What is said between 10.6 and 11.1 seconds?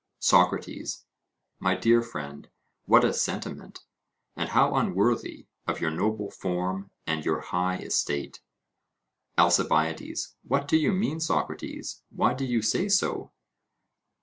do you